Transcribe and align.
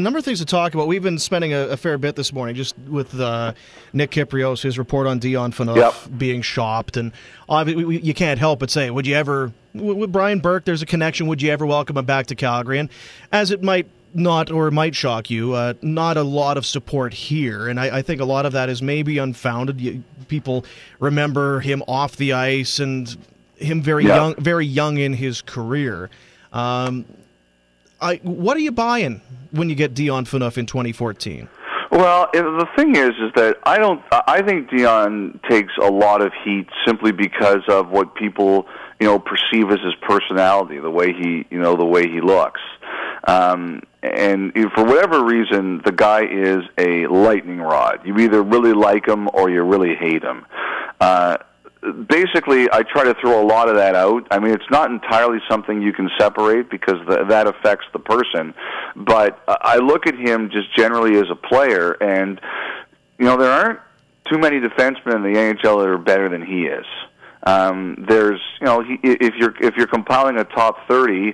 A 0.00 0.02
number 0.02 0.18
of 0.18 0.24
things 0.24 0.38
to 0.38 0.46
talk 0.46 0.72
about. 0.72 0.86
We've 0.88 1.02
been 1.02 1.18
spending 1.18 1.52
a, 1.52 1.68
a 1.68 1.76
fair 1.76 1.98
bit 1.98 2.16
this 2.16 2.32
morning 2.32 2.54
just 2.56 2.74
with 2.88 3.20
uh, 3.20 3.52
Nick 3.92 4.10
Kypreos, 4.12 4.62
his 4.62 4.78
report 4.78 5.06
on 5.06 5.18
Dion 5.18 5.52
Phaneuf 5.52 5.76
Yep. 5.76 6.18
being 6.18 6.40
shopped. 6.40 6.96
And 6.96 7.12
obviously, 7.50 7.84
we, 7.84 8.00
you 8.00 8.14
can't 8.14 8.38
help 8.38 8.60
but 8.60 8.70
say, 8.70 8.88
would 8.88 9.06
you 9.06 9.14
ever, 9.14 9.52
with 9.74 10.10
Brian 10.10 10.38
Burke, 10.40 10.64
there's 10.64 10.80
a 10.80 10.86
connection, 10.86 11.26
would 11.26 11.42
you 11.42 11.50
ever 11.50 11.66
welcome 11.66 11.98
him 11.98 12.06
back 12.06 12.28
to 12.28 12.34
Calgary? 12.34 12.78
And 12.78 12.88
as 13.30 13.50
it 13.50 13.62
might 13.62 13.88
not 14.14 14.50
or 14.50 14.70
might 14.70 14.94
shock 14.94 15.28
you, 15.28 15.52
uh, 15.52 15.74
not 15.82 16.16
a 16.16 16.22
lot 16.22 16.56
of 16.56 16.64
support 16.64 17.12
here. 17.12 17.68
And 17.68 17.78
I, 17.78 17.98
I 17.98 18.02
think 18.02 18.22
a 18.22 18.24
lot 18.24 18.46
of 18.46 18.52
that 18.52 18.70
is 18.70 18.80
maybe 18.80 19.18
unfounded. 19.18 19.82
You, 19.82 20.02
people 20.28 20.64
remember 20.98 21.60
him 21.60 21.82
off 21.86 22.16
the 22.16 22.32
ice 22.32 22.78
and 22.78 23.14
him 23.56 23.82
very 23.82 24.06
Yeah. 24.06 24.16
young, 24.16 24.34
very 24.36 24.64
young 24.64 24.96
in 24.96 25.12
his 25.12 25.42
career. 25.42 26.08
Um, 26.54 27.04
I, 28.00 28.16
what 28.22 28.56
are 28.56 28.60
you 28.60 28.72
buying 28.72 29.20
when 29.50 29.68
you 29.68 29.74
get 29.74 29.94
Dion 29.94 30.24
Phaneuf 30.24 30.58
in 30.58 30.66
2014? 30.66 31.48
Well, 31.90 32.28
the 32.32 32.68
thing 32.76 32.94
is, 32.94 33.10
is 33.10 33.32
that 33.34 33.56
I 33.64 33.78
don't. 33.78 34.00
I 34.12 34.42
think 34.42 34.70
Dion 34.70 35.40
takes 35.48 35.72
a 35.76 35.90
lot 35.90 36.22
of 36.22 36.32
heat 36.44 36.68
simply 36.86 37.10
because 37.10 37.62
of 37.68 37.90
what 37.90 38.14
people, 38.14 38.68
you 39.00 39.08
know, 39.08 39.18
perceive 39.18 39.70
as 39.70 39.80
his 39.80 39.94
personality, 40.00 40.78
the 40.78 40.90
way 40.90 41.12
he, 41.12 41.46
you 41.50 41.58
know, 41.58 41.76
the 41.76 41.84
way 41.84 42.08
he 42.08 42.20
looks. 42.20 42.60
Um, 43.26 43.82
and 44.04 44.52
for 44.74 44.84
whatever 44.84 45.24
reason, 45.24 45.82
the 45.84 45.90
guy 45.92 46.24
is 46.24 46.58
a 46.78 47.08
lightning 47.08 47.58
rod. 47.58 48.00
You 48.04 48.16
either 48.18 48.40
really 48.40 48.72
like 48.72 49.08
him 49.08 49.28
or 49.34 49.50
you 49.50 49.62
really 49.62 49.96
hate 49.96 50.22
him. 50.22 50.46
Uh, 51.00 51.38
basically 52.08 52.70
I 52.70 52.82
try 52.82 53.04
to 53.04 53.14
throw 53.20 53.42
a 53.42 53.46
lot 53.46 53.68
of 53.68 53.76
that 53.76 53.94
out. 53.94 54.26
I 54.30 54.38
mean, 54.38 54.52
it's 54.52 54.70
not 54.70 54.90
entirely 54.90 55.38
something 55.48 55.80
you 55.80 55.92
can 55.92 56.10
separate 56.18 56.70
because 56.70 56.98
the, 57.08 57.24
that 57.28 57.46
affects 57.46 57.86
the 57.92 57.98
person, 57.98 58.54
but 58.96 59.42
uh, 59.48 59.56
I 59.60 59.78
look 59.78 60.06
at 60.06 60.14
him 60.14 60.50
just 60.50 60.74
generally 60.76 61.16
as 61.16 61.30
a 61.30 61.36
player, 61.36 61.92
and 61.92 62.40
you 63.18 63.24
know 63.24 63.36
there 63.36 63.50
aren't 63.50 63.80
too 64.30 64.38
many 64.38 64.60
defensemen 64.60 65.16
in 65.16 65.22
the 65.22 65.38
NHL 65.38 65.80
that 65.80 65.88
are 65.88 65.98
better 65.98 66.28
than 66.28 66.44
he 66.44 66.66
is. 66.66 66.86
Um, 67.42 68.04
there's, 68.06 68.40
you 68.60 68.66
know, 68.66 68.82
he, 68.82 68.98
if 69.02 69.34
you're 69.36 69.54
if 69.60 69.74
you're 69.76 69.86
compiling 69.86 70.36
a 70.36 70.44
top 70.44 70.86
thirty, 70.86 71.32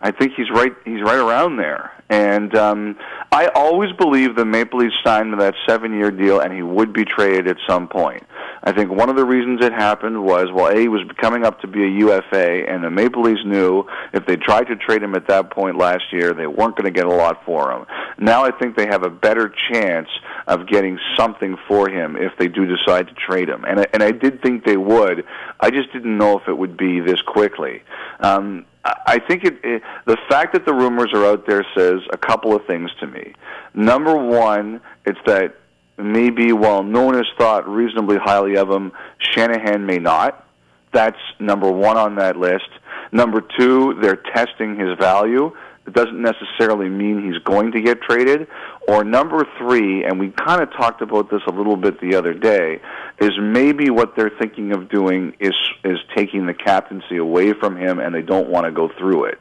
I 0.00 0.12
think 0.12 0.34
he's 0.36 0.50
right. 0.50 0.72
He's 0.84 1.02
right 1.02 1.18
around 1.18 1.56
there. 1.56 1.92
And 2.10 2.54
um, 2.54 2.96
I 3.32 3.48
always 3.48 3.92
believed 3.92 4.36
the 4.36 4.44
Maple 4.44 4.78
Leafs 4.78 4.94
signed 5.04 5.38
that 5.38 5.54
seven-year 5.68 6.10
deal, 6.12 6.40
and 6.40 6.54
he 6.54 6.62
would 6.62 6.94
be 6.94 7.04
traded 7.04 7.48
at 7.48 7.58
some 7.68 7.86
point. 7.86 8.22
I 8.68 8.72
think 8.72 8.90
one 8.90 9.08
of 9.08 9.16
the 9.16 9.24
reasons 9.24 9.64
it 9.64 9.72
happened 9.72 10.22
was, 10.22 10.52
well, 10.52 10.70
A, 10.70 10.88
was 10.88 11.00
coming 11.16 11.42
up 11.42 11.58
to 11.62 11.66
be 11.66 11.84
a 11.84 11.88
UFA, 11.88 12.68
and 12.68 12.84
the 12.84 12.90
Maple 12.90 13.22
Leafs 13.22 13.40
knew 13.46 13.84
if 14.12 14.26
they 14.26 14.36
tried 14.36 14.64
to 14.64 14.76
trade 14.76 15.02
him 15.02 15.14
at 15.14 15.26
that 15.28 15.48
point 15.50 15.78
last 15.78 16.12
year, 16.12 16.34
they 16.34 16.46
weren't 16.46 16.76
going 16.76 16.84
to 16.84 16.90
get 16.90 17.06
a 17.06 17.10
lot 17.10 17.42
for 17.46 17.72
him. 17.72 17.86
Now 18.18 18.44
I 18.44 18.50
think 18.50 18.76
they 18.76 18.84
have 18.84 19.04
a 19.04 19.08
better 19.08 19.50
chance 19.72 20.10
of 20.46 20.66
getting 20.66 20.98
something 21.16 21.56
for 21.66 21.88
him 21.88 22.14
if 22.16 22.32
they 22.38 22.46
do 22.46 22.66
decide 22.66 23.08
to 23.08 23.14
trade 23.14 23.48
him. 23.48 23.64
And 23.64 23.80
I, 23.80 23.86
and 23.94 24.02
I 24.02 24.10
did 24.10 24.42
think 24.42 24.66
they 24.66 24.76
would. 24.76 25.24
I 25.60 25.70
just 25.70 25.90
didn't 25.94 26.18
know 26.18 26.38
if 26.38 26.46
it 26.46 26.58
would 26.58 26.76
be 26.76 27.00
this 27.00 27.22
quickly. 27.22 27.82
Um, 28.20 28.66
I 28.84 28.94
I 29.06 29.18
think 29.18 29.44
it, 29.44 29.58
it, 29.64 29.82
the 30.04 30.18
fact 30.28 30.52
that 30.52 30.66
the 30.66 30.74
rumors 30.74 31.10
are 31.14 31.24
out 31.24 31.46
there 31.46 31.64
says 31.74 32.00
a 32.12 32.18
couple 32.18 32.54
of 32.54 32.66
things 32.66 32.90
to 33.00 33.06
me. 33.06 33.32
Number 33.72 34.14
one, 34.14 34.82
it's 35.06 35.18
that 35.24 35.56
maybe 35.98 36.52
while 36.52 36.82
no 36.82 37.02
one 37.02 37.14
has 37.14 37.26
thought 37.36 37.68
reasonably 37.68 38.16
highly 38.16 38.56
of 38.56 38.70
him, 38.70 38.92
Shanahan 39.18 39.84
may 39.86 39.98
not. 39.98 40.46
That's 40.92 41.18
number 41.38 41.70
one 41.70 41.96
on 41.96 42.16
that 42.16 42.36
list. 42.36 42.68
Number 43.12 43.42
two, 43.58 43.98
they're 44.00 44.16
testing 44.16 44.78
his 44.78 44.96
value. 44.98 45.54
It 45.86 45.94
doesn't 45.94 46.20
necessarily 46.20 46.88
mean 46.88 47.24
he's 47.24 47.42
going 47.44 47.72
to 47.72 47.80
get 47.80 48.02
traded. 48.02 48.46
Or 48.86 49.04
number 49.04 49.46
three, 49.58 50.04
and 50.04 50.18
we 50.20 50.30
kind 50.30 50.62
of 50.62 50.70
talked 50.72 51.00
about 51.02 51.30
this 51.30 51.40
a 51.46 51.50
little 51.50 51.76
bit 51.76 52.00
the 52.00 52.14
other 52.14 52.34
day, 52.34 52.80
is 53.20 53.32
maybe 53.40 53.90
what 53.90 54.14
they're 54.14 54.32
thinking 54.38 54.72
of 54.72 54.88
doing 54.88 55.34
is 55.40 55.54
is 55.84 55.98
taking 56.14 56.46
the 56.46 56.54
captaincy 56.54 57.16
away 57.16 57.52
from 57.54 57.76
him, 57.76 57.98
and 57.98 58.14
they 58.14 58.22
don't 58.22 58.48
want 58.48 58.66
to 58.66 58.72
go 58.72 58.90
through 58.98 59.24
it 59.24 59.38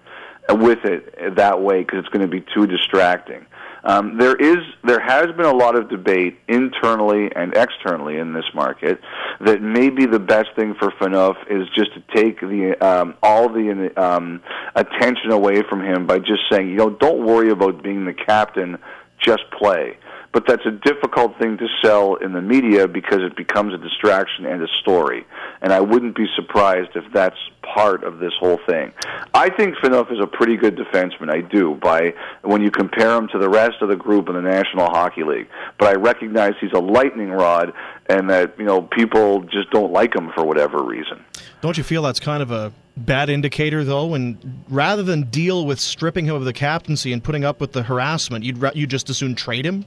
with 0.49 0.79
it 0.85 1.35
that 1.35 1.61
way 1.61 1.81
because 1.81 1.99
it's 1.99 2.09
going 2.09 2.21
to 2.21 2.27
be 2.27 2.43
too 2.53 2.65
distracting. 2.65 3.45
Um, 3.83 4.17
there 4.17 4.35
is, 4.35 4.57
there 4.83 4.99
has 4.99 5.27
been 5.35 5.45
a 5.45 5.53
lot 5.53 5.75
of 5.75 5.89
debate 5.89 6.39
internally 6.47 7.31
and 7.35 7.55
externally 7.55 8.17
in 8.17 8.33
this 8.33 8.45
market 8.53 8.99
that 9.41 9.61
maybe 9.61 10.05
the 10.05 10.19
best 10.19 10.49
thing 10.55 10.75
for 10.79 10.91
Phaneuf 10.91 11.35
is 11.49 11.67
just 11.75 11.93
to 11.93 12.03
take 12.15 12.39
the 12.41 12.75
um, 12.81 13.15
all 13.21 13.49
the 13.49 13.91
um, 13.95 14.41
attention 14.75 15.31
away 15.31 15.61
from 15.69 15.81
him 15.81 16.07
by 16.07 16.19
just 16.19 16.41
saying, 16.51 16.69
you 16.69 16.75
know, 16.75 16.89
don't 16.89 17.25
worry 17.25 17.49
about 17.49 17.83
being 17.83 18.05
the 18.05 18.13
captain, 18.13 18.77
just 19.19 19.43
play. 19.51 19.97
But 20.37 20.45
that's 20.45 20.67
a 20.67 20.71
difficult 20.71 21.35
thing 21.39 21.57
to 21.57 21.67
sell 21.83 22.13
in 22.13 22.33
the 22.33 22.43
media 22.43 22.87
because 22.87 23.23
it 23.23 23.35
becomes 23.35 23.73
a 23.73 23.77
distraction 23.79 24.45
and 24.45 24.61
a 24.61 24.67
story. 24.81 25.25
And 25.63 25.73
I 25.73 25.79
wouldn't 25.79 26.15
be 26.15 26.27
surprised 26.35 26.91
if 26.93 27.11
that's 27.11 27.39
part 27.63 28.03
of 28.03 28.19
this 28.19 28.33
whole 28.39 28.59
thing. 28.67 28.93
I 29.33 29.49
think 29.49 29.77
Phaneuf 29.77 30.11
is 30.11 30.19
a 30.21 30.27
pretty 30.27 30.55
good 30.55 30.75
defenseman. 30.75 31.33
I 31.33 31.41
do 31.41 31.73
by 31.81 32.13
when 32.43 32.61
you 32.61 32.69
compare 32.69 33.17
him 33.17 33.27
to 33.29 33.39
the 33.39 33.49
rest 33.49 33.81
of 33.81 33.89
the 33.89 33.95
group 33.95 34.29
in 34.29 34.35
the 34.35 34.43
National 34.43 34.85
Hockey 34.85 35.23
League. 35.23 35.47
But 35.79 35.87
I 35.87 35.93
recognize 35.93 36.53
he's 36.61 36.71
a 36.71 36.81
lightning 36.81 37.31
rod, 37.31 37.73
and 38.07 38.29
that 38.29 38.59
you 38.59 38.65
know 38.65 38.83
people 38.83 39.41
just 39.41 39.71
don't 39.71 39.91
like 39.91 40.15
him 40.15 40.31
for 40.35 40.45
whatever 40.45 40.83
reason. 40.83 41.25
Don't 41.61 41.79
you 41.79 41.83
feel 41.83 42.03
that's 42.03 42.19
kind 42.19 42.43
of 42.43 42.51
a 42.51 42.71
bad 42.95 43.31
indicator, 43.31 43.83
though? 43.83 44.13
And 44.13 44.63
rather 44.69 45.01
than 45.01 45.23
deal 45.23 45.65
with 45.65 45.79
stripping 45.79 46.25
him 46.25 46.35
of 46.35 46.45
the 46.45 46.53
captaincy 46.53 47.11
and 47.11 47.23
putting 47.23 47.43
up 47.43 47.59
with 47.59 47.71
the 47.71 47.81
harassment, 47.81 48.45
you'd 48.45 48.63
you 48.75 48.85
just 48.85 49.09
as 49.09 49.17
soon 49.17 49.33
trade 49.33 49.65
him. 49.65 49.83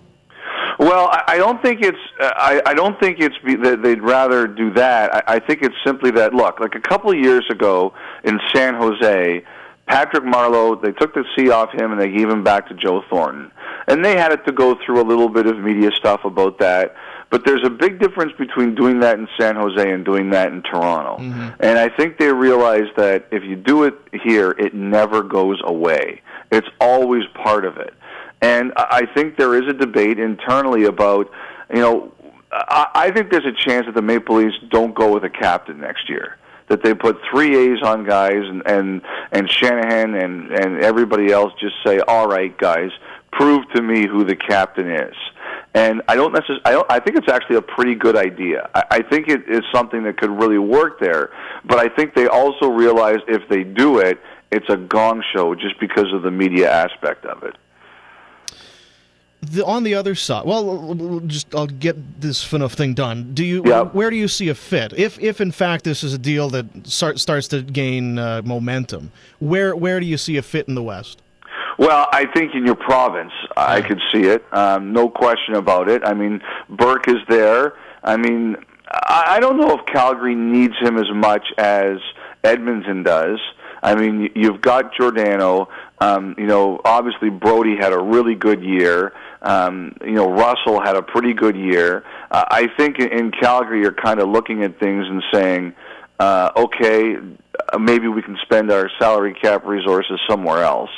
Well, 0.80 1.08
I, 1.12 1.34
I 1.34 1.36
don't 1.36 1.60
think 1.62 1.82
it's. 1.82 1.98
Uh, 2.18 2.30
I, 2.36 2.62
I 2.64 2.72
don't 2.72 2.98
think 2.98 3.20
it's 3.20 3.36
be, 3.44 3.54
that 3.56 3.82
they'd 3.82 4.00
rather 4.00 4.46
do 4.46 4.72
that. 4.72 5.14
I, 5.14 5.34
I 5.34 5.38
think 5.38 5.60
it's 5.60 5.74
simply 5.84 6.10
that 6.12 6.32
look, 6.32 6.58
like 6.58 6.74
a 6.74 6.80
couple 6.80 7.10
of 7.10 7.18
years 7.18 7.44
ago 7.50 7.92
in 8.24 8.40
San 8.54 8.74
Jose, 8.76 9.44
Patrick 9.86 10.24
Marleau, 10.24 10.80
they 10.80 10.92
took 10.92 11.12
the 11.12 11.24
C 11.36 11.50
off 11.50 11.70
him 11.72 11.92
and 11.92 12.00
they 12.00 12.10
gave 12.10 12.30
him 12.30 12.42
back 12.42 12.66
to 12.68 12.74
Joe 12.74 13.02
Thornton, 13.10 13.52
and 13.88 14.02
they 14.02 14.16
had 14.16 14.32
it 14.32 14.46
to 14.46 14.52
go 14.52 14.74
through 14.86 15.02
a 15.02 15.06
little 15.06 15.28
bit 15.28 15.46
of 15.46 15.58
media 15.58 15.90
stuff 15.92 16.24
about 16.24 16.58
that. 16.60 16.94
But 17.28 17.44
there's 17.44 17.64
a 17.64 17.70
big 17.70 18.00
difference 18.00 18.32
between 18.38 18.74
doing 18.74 19.00
that 19.00 19.18
in 19.18 19.28
San 19.38 19.56
Jose 19.56 19.92
and 19.92 20.02
doing 20.02 20.30
that 20.30 20.50
in 20.50 20.62
Toronto. 20.62 21.22
And 21.60 21.78
I 21.78 21.88
think 21.88 22.18
they 22.18 22.32
realize 22.32 22.88
that 22.96 23.28
if 23.30 23.44
you 23.44 23.54
do 23.54 23.84
it 23.84 23.94
here, 24.24 24.52
it 24.58 24.74
never 24.74 25.22
goes 25.22 25.60
away. 25.62 26.22
It's 26.50 26.66
always 26.80 27.22
part 27.34 27.64
of 27.64 27.76
it. 27.76 27.94
And 28.42 28.72
I 28.76 29.06
think 29.14 29.36
there 29.36 29.54
is 29.54 29.68
a 29.68 29.74
debate 29.74 30.18
internally 30.18 30.84
about, 30.84 31.30
you 31.72 31.80
know, 31.80 32.12
I 32.52 33.10
think 33.14 33.30
there's 33.30 33.46
a 33.46 33.52
chance 33.52 33.86
that 33.86 33.94
the 33.94 34.02
Maple 34.02 34.36
Leafs 34.36 34.56
don't 34.70 34.94
go 34.94 35.12
with 35.12 35.24
a 35.24 35.30
captain 35.30 35.80
next 35.80 36.08
year. 36.08 36.36
That 36.68 36.82
they 36.82 36.94
put 36.94 37.20
three 37.30 37.56
A's 37.56 37.82
on 37.82 38.04
guys, 38.04 38.44
and 38.44 38.62
and 38.66 39.02
and 39.32 39.50
Shanahan 39.50 40.14
and 40.14 40.50
and 40.52 40.82
everybody 40.82 41.32
else 41.32 41.52
just 41.60 41.74
say, 41.84 41.98
"All 42.00 42.28
right, 42.28 42.56
guys, 42.58 42.90
prove 43.32 43.68
to 43.74 43.82
me 43.82 44.06
who 44.06 44.24
the 44.24 44.36
captain 44.36 44.90
is." 44.90 45.14
And 45.74 46.02
I 46.08 46.16
don't 46.16 46.32
necessarily. 46.32 46.62
I, 46.64 46.72
don't, 46.72 46.90
I 46.90 47.00
think 47.00 47.16
it's 47.16 47.28
actually 47.28 47.56
a 47.56 47.62
pretty 47.62 47.94
good 47.94 48.16
idea. 48.16 48.68
I, 48.74 48.84
I 48.90 49.02
think 49.02 49.28
it 49.28 49.48
is 49.48 49.62
something 49.72 50.04
that 50.04 50.16
could 50.16 50.30
really 50.30 50.58
work 50.58 51.00
there. 51.00 51.30
But 51.64 51.78
I 51.78 51.88
think 51.88 52.14
they 52.14 52.26
also 52.26 52.68
realize 52.68 53.18
if 53.28 53.48
they 53.48 53.64
do 53.64 53.98
it, 53.98 54.20
it's 54.52 54.68
a 54.68 54.76
gong 54.76 55.22
show 55.32 55.54
just 55.54 55.78
because 55.78 56.12
of 56.12 56.22
the 56.22 56.30
media 56.30 56.70
aspect 56.70 57.24
of 57.24 57.42
it. 57.42 57.56
The, 59.42 59.64
on 59.64 59.84
the 59.84 59.94
other 59.94 60.14
side, 60.14 60.44
well, 60.44 61.20
just 61.26 61.54
I'll 61.54 61.66
get 61.66 62.20
this 62.20 62.44
Phaneuf 62.44 62.72
thing 62.72 62.92
done. 62.92 63.32
Do 63.32 63.42
you? 63.42 63.62
Where 63.62 64.10
do 64.10 64.16
you 64.16 64.28
see 64.28 64.50
a 64.50 64.54
fit? 64.54 64.92
If, 64.92 65.18
if 65.18 65.40
in 65.40 65.50
fact 65.50 65.84
this 65.84 66.04
is 66.04 66.12
a 66.12 66.18
deal 66.18 66.50
that 66.50 66.66
start, 66.86 67.18
starts 67.18 67.48
to 67.48 67.62
gain 67.62 68.18
uh, 68.18 68.42
momentum, 68.44 69.12
where 69.38 69.74
where 69.74 69.98
do 69.98 70.04
you 70.04 70.18
see 70.18 70.36
a 70.36 70.42
fit 70.42 70.68
in 70.68 70.74
the 70.74 70.82
West? 70.82 71.22
Well, 71.78 72.06
I 72.12 72.26
think 72.26 72.54
in 72.54 72.66
your 72.66 72.74
province, 72.74 73.32
I 73.56 73.80
could 73.80 74.00
see 74.12 74.24
it. 74.24 74.44
Um, 74.52 74.92
no 74.92 75.08
question 75.08 75.54
about 75.54 75.88
it. 75.88 76.02
I 76.04 76.12
mean, 76.12 76.42
Burke 76.68 77.08
is 77.08 77.22
there. 77.26 77.72
I 78.02 78.18
mean, 78.18 78.56
I, 78.90 79.36
I 79.36 79.40
don't 79.40 79.56
know 79.56 79.78
if 79.78 79.86
Calgary 79.86 80.34
needs 80.34 80.74
him 80.78 80.98
as 80.98 81.10
much 81.14 81.46
as 81.56 81.96
Edmonton 82.44 83.02
does. 83.02 83.40
I 83.82 83.94
mean, 83.94 84.30
you've 84.34 84.60
got 84.60 84.94
Giordano. 84.94 85.68
Um, 86.00 86.34
you 86.38 86.46
know, 86.46 86.80
obviously 86.84 87.30
Brodie 87.30 87.76
had 87.76 87.92
a 87.92 87.98
really 87.98 88.34
good 88.34 88.62
year. 88.62 89.12
Um, 89.42 89.96
you 90.02 90.12
know, 90.12 90.30
Russell 90.30 90.80
had 90.80 90.96
a 90.96 91.02
pretty 91.02 91.32
good 91.32 91.56
year. 91.56 92.04
Uh, 92.30 92.44
I 92.50 92.68
think 92.76 92.98
in, 92.98 93.30
Calgary, 93.32 93.80
you're 93.80 93.92
kind 93.92 94.20
of 94.20 94.28
looking 94.28 94.62
at 94.62 94.78
things 94.78 95.06
and 95.06 95.22
saying, 95.32 95.74
uh, 96.18 96.50
okay, 96.56 97.16
uh, 97.72 97.78
maybe 97.78 98.08
we 98.08 98.22
can 98.22 98.36
spend 98.42 98.70
our 98.70 98.90
salary 98.98 99.34
cap 99.34 99.64
resources 99.64 100.20
somewhere 100.28 100.62
else. 100.62 100.90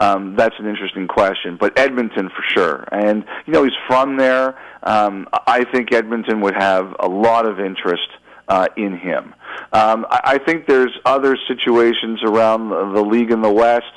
Um, 0.00 0.36
that's 0.36 0.54
an 0.58 0.66
interesting 0.66 1.08
question, 1.08 1.56
but 1.58 1.76
Edmonton 1.78 2.28
for 2.28 2.44
sure. 2.54 2.88
And 2.92 3.24
you 3.46 3.52
know, 3.52 3.64
he's 3.64 3.72
from 3.88 4.16
there. 4.16 4.56
Um, 4.84 5.28
I 5.46 5.64
think 5.72 5.92
Edmonton 5.92 6.40
would 6.42 6.54
have 6.54 6.94
a 7.00 7.08
lot 7.08 7.46
of 7.46 7.58
interest 7.58 8.08
uh, 8.48 8.66
in 8.76 8.96
him. 8.96 9.34
Um, 9.72 10.06
I, 10.10 10.20
I 10.24 10.38
think 10.38 10.66
there's 10.66 10.96
other 11.04 11.36
situations 11.46 12.20
around 12.24 12.70
the, 12.70 12.92
the 12.94 13.02
league 13.02 13.30
in 13.30 13.42
the 13.42 13.52
West. 13.52 13.92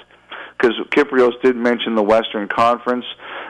because 0.57 0.75
Kypreos 0.89 1.41
did 1.41 1.55
mention 1.55 1.95
the 1.95 2.03
Western 2.03 2.47
Conference. 2.47 3.05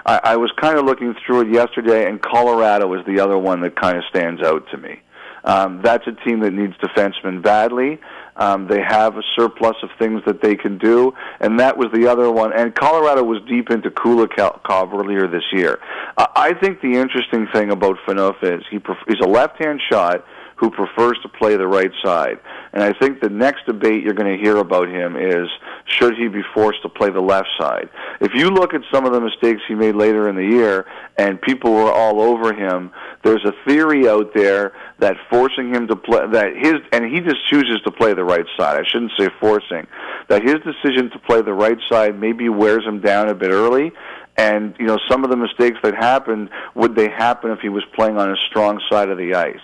I, 0.06 0.20
I 0.24 0.36
was 0.38 0.52
kind 0.60 0.78
of 0.78 0.86
looking 0.86 1.16
through 1.26 1.42
it 1.42 1.54
yesterday, 1.54 2.08
and 2.08 2.22
Colorado 2.22 2.94
is 2.94 3.06
the 3.06 3.20
other 3.20 3.38
one 3.38 3.62
that 3.62 3.76
kind 3.76 3.98
of 3.98 4.04
stands 4.10 4.42
out 4.42 4.70
to 4.72 4.78
me. 4.78 5.02
Um, 5.44 5.82
that's 5.84 6.06
a 6.06 6.12
team 6.24 6.42
that 6.42 6.52
needs 6.54 6.74
defensemen 6.78 7.42
badly. 7.42 8.00
Um, 8.36 8.68
they 8.68 8.80
have 8.82 9.18
a 9.18 9.24
surplus 9.36 9.76
of 9.84 9.90
things 10.00 10.22
that 10.26 10.42
they 10.42 10.56
can 10.56 10.78
do, 10.78 11.14
and 11.40 11.60
that 11.60 11.78
was 11.78 11.88
the 11.94 12.08
other 12.08 12.32
one. 12.32 12.54
And 12.54 12.74
Colorado 12.74 13.24
was 13.24 13.42
deep 13.50 13.70
into 13.72 13.90
Kulikov 13.90 14.94
earlier 14.94 15.28
this 15.28 15.44
year. 15.52 15.80
Uh, 16.16 16.28
I 16.36 16.54
think 16.54 16.82
the 16.82 16.94
interesting 16.94 17.48
thing 17.54 17.72
about 17.72 17.98
Phaneuf 18.08 18.42
is 18.44 18.64
he 18.70 18.80
pref- 18.80 19.04
he's 19.08 19.20
a 19.22 19.28
left-hand 19.28 19.82
shot 19.92 20.24
who 20.62 20.70
prefers 20.70 21.18
to 21.24 21.28
play 21.28 21.58
the 21.58 21.68
right 21.68 21.92
side. 22.06 22.40
And 22.72 22.84
I 22.84 22.94
think 22.94 23.20
the 23.20 23.30
next 23.30 23.66
debate 23.66 24.04
you're 24.04 24.14
going 24.14 24.32
to 24.32 24.42
hear 24.42 24.58
about 24.58 24.88
him 24.88 25.18
is 25.18 25.50
should 25.88 26.16
he 26.16 26.28
be 26.28 26.44
forced 26.54 26.84
to 26.84 26.90
play 26.90 27.10
the 27.10 27.20
left 27.20 27.48
side? 27.60 27.90
If 28.22 28.36
you 28.36 28.52
look 28.52 28.76
at 28.76 28.82
some 28.94 29.08
of 29.08 29.12
the 29.12 29.20
mistakes 29.20 29.62
he 29.68 29.74
made 29.74 29.96
later 29.96 30.30
in 30.30 30.36
the 30.36 30.46
year 30.46 30.86
and 31.18 31.42
people 31.42 31.74
were 31.74 31.92
all 31.92 32.22
over 32.22 32.54
him, 32.54 32.92
there's 33.24 33.44
a 33.44 33.54
theory 33.68 34.08
out 34.08 34.36
there 34.36 34.74
that 35.00 35.18
forcing 35.32 35.74
him 35.74 35.88
to 35.88 35.96
play 35.96 36.28
that 36.32 36.56
his 36.56 36.76
and 36.92 37.06
he 37.06 37.22
just 37.22 37.48
chooses 37.50 37.82
to 37.84 37.92
play 37.92 38.14
the 38.14 38.24
right 38.24 38.46
side. 38.56 38.80
I 38.80 38.88
shouldn't 38.88 39.14
say 39.18 39.30
forcing. 39.40 39.88
That 40.30 40.44
his 40.44 40.58
decision 40.62 41.10
to 41.10 41.20
play 41.20 41.42
the 41.42 41.54
right 41.54 41.80
side 41.90 42.20
maybe 42.20 42.50
wears 42.50 42.86
him 42.86 43.02
down 43.02 43.30
a 43.30 43.34
bit 43.34 43.50
early 43.50 43.92
and 44.38 44.76
you 44.80 44.86
know 44.86 44.98
some 45.10 45.24
of 45.24 45.30
the 45.30 45.36
mistakes 45.36 45.78
that 45.84 45.94
happened 45.96 46.50
would 46.76 46.96
they 46.96 47.10
happen 47.10 47.52
if 47.52 47.60
he 47.60 47.70
was 47.70 47.84
playing 47.96 48.18
on 48.18 48.32
a 48.32 48.36
strong 48.50 48.80
side 48.90 49.10
of 49.10 49.18
the 49.18 49.36
ice 49.36 49.60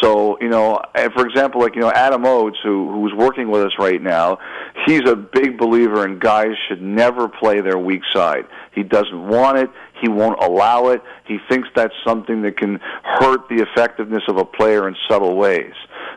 so, 0.00 0.38
you 0.40 0.48
know, 0.48 0.80
and 0.94 1.12
for 1.12 1.26
example, 1.26 1.60
like, 1.60 1.74
you 1.74 1.80
know, 1.80 1.90
Adam 1.90 2.24
Oates, 2.24 2.58
who, 2.62 2.92
who's 2.92 3.14
working 3.14 3.50
with 3.50 3.62
us 3.62 3.72
right 3.78 4.00
now, 4.00 4.38
he's 4.86 5.08
a 5.08 5.16
big 5.16 5.58
believer 5.58 6.06
in 6.06 6.18
guys 6.18 6.52
should 6.68 6.82
never 6.82 7.28
play 7.28 7.60
their 7.60 7.78
weak 7.78 8.02
side. 8.12 8.46
He 8.74 8.82
doesn't 8.82 9.28
want 9.28 9.58
it. 9.58 9.70
He 10.00 10.08
won't 10.08 10.42
allow 10.42 10.88
it. 10.88 11.02
He 11.24 11.38
thinks 11.48 11.68
that's 11.74 11.94
something 12.04 12.42
that 12.42 12.58
can 12.58 12.80
hurt 13.02 13.48
the 13.48 13.62
effectiveness 13.62 14.22
of 14.28 14.36
a 14.36 14.44
player 14.44 14.88
in 14.88 14.96
subtle 15.08 15.36
ways. 15.36 15.72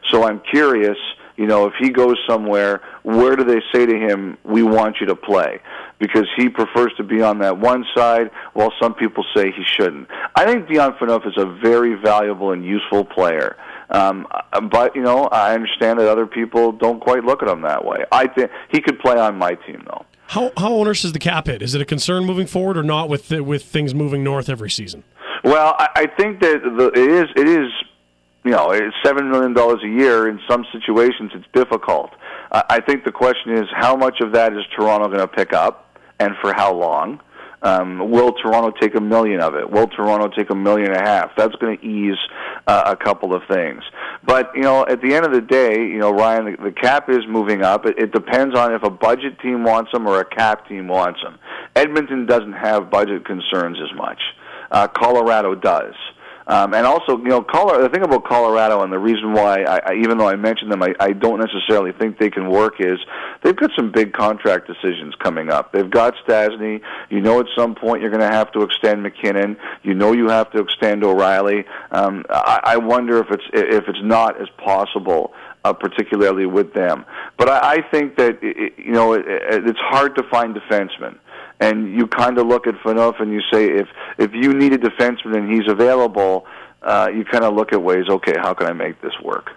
So 0.10 0.24
I'm 0.24 0.42
curious, 0.52 0.98
you 1.38 1.48
know, 1.48 1.66
if 1.68 1.74
he 1.80 1.90
goes 1.90 2.18
somewhere, 2.28 2.82
where 3.04 3.36
do 3.36 3.44
they 3.44 3.62
say 3.74 3.86
to 3.86 3.96
him, 3.96 4.38
we 4.44 4.64
want 4.64 4.98
you 5.00 5.08
to 5.08 5.16
play? 5.16 5.62
Because 6.00 6.28
he 6.38 6.48
prefers 6.48 6.94
to 6.96 7.04
be 7.04 7.22
on 7.22 7.40
that 7.40 7.58
one 7.58 7.84
side, 7.94 8.32
while 8.54 8.72
some 8.82 8.94
people 8.94 9.26
say 9.36 9.52
he 9.52 9.64
shouldn't. 9.66 10.08
I 10.34 10.46
think 10.46 10.70
Dion 10.70 10.94
Phaneuf 10.94 11.28
is 11.28 11.34
a 11.36 11.46
very 11.62 11.96
valuable 11.96 12.54
and 12.54 12.64
useful 12.64 13.04
player. 13.04 13.58
Um, 13.90 14.28
but 14.72 14.96
you 14.96 15.02
know, 15.02 15.26
I 15.26 15.54
understand 15.54 16.00
that 16.00 16.08
other 16.08 16.26
people 16.28 16.72
don't 16.72 17.00
quite 17.00 17.24
look 17.24 17.44
at 17.44 17.50
him 17.50 17.62
that 17.64 17.84
way. 17.84 18.06
I 18.12 18.28
think 18.28 18.52
he 18.72 18.82
could 18.82 19.00
play 19.00 19.18
on 19.18 19.38
my 19.38 19.56
team 19.56 19.84
though. 19.86 20.06
How 20.28 20.52
how 20.58 20.74
onerous 20.74 21.04
is 21.04 21.12
the 21.12 21.20
cap 21.20 21.48
hit? 21.48 21.62
Is 21.62 21.74
it 21.74 21.82
a 21.82 21.86
concern 21.86 22.24
moving 22.24 22.46
forward 22.46 22.78
or 22.78 22.84
not 22.84 23.10
with 23.10 23.30
the, 23.30 23.44
with 23.44 23.64
things 23.64 23.96
moving 23.96 24.24
north 24.24 24.48
every 24.48 24.70
season? 24.70 25.04
Well, 25.44 25.76
I, 25.80 25.88
I 25.96 26.06
think 26.06 26.40
that 26.42 26.62
the, 26.62 26.88
it 26.94 27.10
is 27.10 27.30
it 27.36 27.48
is 27.50 27.72
you 28.44 28.52
know 28.52 28.70
it's 28.70 28.96
seven 29.04 29.32
million 29.32 29.54
dollars 29.54 29.80
a 29.84 29.88
year. 29.88 30.30
In 30.30 30.40
some 30.48 30.66
situations, 30.72 31.32
it's 31.34 31.48
difficult. 31.54 32.12
I 32.52 32.80
think 32.80 33.06
the 33.06 33.12
question 33.12 33.58
is 33.58 33.66
how 33.76 33.96
much 33.96 34.22
of 34.22 34.32
that 34.34 34.54
is 34.54 34.64
Toronto 34.76 35.08
going 35.08 35.20
to 35.20 35.28
pick 35.28 35.54
up, 35.54 35.89
and 36.20 36.34
for 36.42 36.54
how 36.54 36.74
long? 36.74 37.22
Um, 37.62 38.10
will 38.10 38.32
Toronto 38.32 38.72
take 38.80 38.96
a 38.96 39.02
million 39.02 39.42
of 39.42 39.54
it? 39.56 39.70
Will 39.70 39.88
Toronto 39.88 40.30
take 40.30 40.50
a 40.50 40.56
million 40.56 40.92
and 40.92 40.98
a 40.98 41.10
half? 41.10 41.32
That's 41.36 41.54
going 41.56 41.78
to 41.78 41.86
ease 41.86 42.18
uh, 42.68 42.84
a 42.86 42.96
couple 42.96 43.34
of 43.34 43.42
things. 43.50 43.84
But 44.26 44.52
you 44.56 44.62
know, 44.62 44.86
at 44.86 45.02
the 45.02 45.14
end 45.14 45.26
of 45.26 45.34
the 45.34 45.42
day, 45.42 45.76
you 45.76 46.00
know, 46.00 46.12
Ryan, 46.12 46.46
the, 46.46 46.64
the 46.64 46.72
cap 46.72 47.10
is 47.10 47.20
moving 47.28 47.62
up. 47.62 47.86
It, 47.86 48.00
it 48.00 48.12
depends 48.14 48.56
on 48.56 48.74
if 48.74 48.84
a 48.84 48.90
budget 48.90 49.40
team 49.42 49.64
wants 49.66 49.92
them 49.92 50.08
or 50.08 50.22
a 50.22 50.26
cap 50.26 50.68
team 50.70 50.88
wants 50.88 51.22
them. 51.22 51.38
Edmonton 51.76 52.26
doesn't 52.26 52.54
have 52.54 52.90
budget 52.90 53.26
concerns 53.26 53.78
as 53.82 53.96
much. 53.98 54.20
Uh, 54.72 54.88
Colorado 54.88 55.54
does. 55.56 55.96
Um, 56.50 56.74
and 56.74 56.88
also, 56.88 57.16
you 57.20 57.30
know, 57.30 57.44
Colorado, 57.44 57.84
the 57.84 57.90
thing 57.90 58.02
about 58.02 58.26
Colorado 58.26 58.82
and 58.82 58.92
the 58.92 58.98
reason 58.98 59.34
why, 59.34 59.62
I, 59.62 59.92
I, 59.92 59.94
even 60.02 60.18
though 60.18 60.28
I 60.28 60.36
mentioned 60.36 60.72
them, 60.72 60.82
I, 60.82 60.96
I 61.00 61.12
don't 61.12 61.40
necessarily 61.40 61.92
think 61.92 62.18
they 62.18 62.32
can 62.32 62.50
work 62.50 62.82
is 62.82 62.98
they've 63.44 63.56
got 63.56 63.70
some 63.76 63.92
big 63.92 64.14
contract 64.14 64.66
decisions 64.66 65.14
coming 65.24 65.52
up. 65.52 65.72
They've 65.72 65.90
got 65.90 66.16
Stastny. 66.28 66.82
You 67.12 67.22
know, 67.22 67.40
at 67.40 67.46
some 67.56 67.76
point 67.76 68.02
you're 68.02 68.10
going 68.10 68.28
to 68.28 68.36
have 68.36 68.52
to 68.54 68.64
extend 68.64 69.04
MacKinnon. 69.04 69.58
You 69.84 69.94
know, 69.94 70.12
you 70.12 70.28
have 70.30 70.50
to 70.54 70.60
extend 70.60 71.04
O'Reilly. 71.04 71.66
Um, 71.92 72.26
I, 72.32 72.62
I 72.64 72.78
wonder 72.78 73.20
if 73.20 73.28
it's 73.30 73.46
if 73.54 73.88
it's 73.88 74.02
not 74.02 74.42
as 74.42 74.48
possible 74.58 75.34
uh, 75.64 75.74
particularly 75.74 76.46
with 76.46 76.74
them. 76.74 77.06
But 77.38 77.50
I, 77.50 77.74
I 77.74 77.78
think 77.92 78.18
that 78.18 78.40
it, 78.42 78.74
you 78.78 78.92
know 78.92 79.14
it, 79.14 79.24
it's 79.28 79.80
hard 79.80 80.16
to 80.16 80.24
find 80.32 80.56
defensemen 80.56 81.20
and 81.60 81.94
you 81.94 82.08
kind 82.08 82.38
of 82.38 82.48
look 82.48 82.68
at 82.68 82.76
Phaneuf 82.76 83.20
and 83.20 83.32
you 83.34 83.42
say, 83.52 83.66
if 83.68 83.88
if 84.18 84.34
you 84.34 84.54
need 84.54 84.74
a 84.74 84.78
defenseman 84.78 85.38
and 85.38 85.52
he's 85.52 85.70
available, 85.70 86.46
uh, 86.82 87.10
you 87.14 87.26
kind 87.26 87.44
of 87.44 87.56
look 87.56 87.74
at 87.74 87.82
ways. 87.82 88.06
Okay, 88.10 88.34
how 88.38 88.54
can 88.54 88.68
I 88.68 88.74
make 88.74 89.02
this 89.02 89.14
work? 89.24 89.52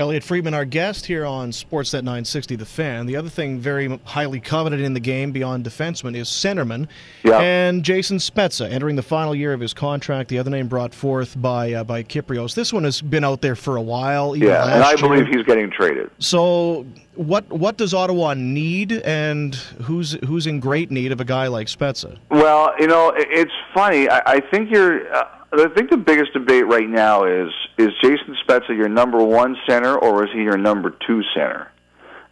Elliotte 0.00 0.24
Friedman, 0.24 0.54
our 0.54 0.64
guest 0.64 1.04
here 1.04 1.26
on 1.26 1.50
Sportsnet 1.50 2.02
960 2.02 2.56
The 2.56 2.64
Fan. 2.64 3.04
The 3.04 3.16
other 3.16 3.28
thing 3.28 3.58
very 3.58 4.00
highly 4.04 4.40
coveted 4.40 4.80
in 4.80 4.94
the 4.94 5.00
game 5.00 5.30
beyond 5.30 5.62
defenseman 5.62 6.16
is 6.16 6.28
centerman. 6.28 6.88
Yeah. 7.22 7.38
And 7.38 7.82
Jason 7.82 8.16
Spezza 8.16 8.70
entering 8.70 8.96
the 8.96 9.02
final 9.02 9.34
year 9.34 9.52
of 9.52 9.60
his 9.60 9.74
contract. 9.74 10.30
The 10.30 10.38
other 10.38 10.50
name 10.50 10.68
brought 10.68 10.94
forth 10.94 11.38
by 11.40 11.74
uh, 11.74 11.84
by 11.84 12.02
Kypreos. 12.02 12.54
This 12.54 12.72
one 12.72 12.84
has 12.84 13.02
been 13.02 13.24
out 13.24 13.42
there 13.42 13.54
for 13.54 13.76
a 13.76 13.82
while. 13.82 14.34
Yeah, 14.34 14.74
and 14.74 14.82
I 14.82 14.92
year. 14.92 14.96
believe 14.96 15.26
he's 15.26 15.44
getting 15.44 15.70
traded. 15.70 16.10
So 16.18 16.86
what 17.14 17.46
what 17.50 17.76
does 17.76 17.92
Ottawa 17.92 18.32
need, 18.32 18.92
and 18.92 19.54
who's 19.54 20.12
who's 20.24 20.46
in 20.46 20.60
great 20.60 20.90
need 20.90 21.12
of 21.12 21.20
a 21.20 21.26
guy 21.26 21.48
like 21.48 21.66
Spezza? 21.66 22.16
Well, 22.30 22.72
you 22.78 22.86
know, 22.86 23.12
it's 23.14 23.52
funny. 23.74 24.08
I, 24.08 24.22
I 24.24 24.40
think 24.40 24.70
you're. 24.70 25.14
Uh, 25.14 25.24
I 25.52 25.68
think 25.68 25.90
the 25.90 25.96
biggest 25.96 26.32
debate 26.32 26.66
right 26.66 26.88
now 26.88 27.24
is 27.24 27.50
is 27.76 27.88
Jason 28.00 28.36
Spezza 28.46 28.68
your 28.68 28.88
number 28.88 29.22
one 29.22 29.56
center 29.66 29.96
or 29.96 30.24
is 30.24 30.30
he 30.32 30.42
your 30.42 30.56
number 30.56 30.90
two 30.90 31.22
center? 31.34 31.70